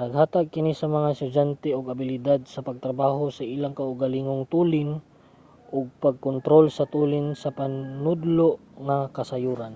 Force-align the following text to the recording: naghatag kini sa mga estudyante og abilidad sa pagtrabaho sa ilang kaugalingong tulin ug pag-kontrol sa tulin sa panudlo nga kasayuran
naghatag 0.00 0.46
kini 0.54 0.72
sa 0.76 0.86
mga 0.96 1.08
estudyante 1.14 1.68
og 1.78 1.86
abilidad 1.94 2.40
sa 2.52 2.64
pagtrabaho 2.68 3.24
sa 3.36 3.44
ilang 3.54 3.74
kaugalingong 3.80 4.42
tulin 4.52 4.90
ug 5.76 5.86
pag-kontrol 6.04 6.66
sa 6.76 6.84
tulin 6.94 7.26
sa 7.42 7.50
panudlo 7.58 8.50
nga 8.86 8.98
kasayuran 9.16 9.74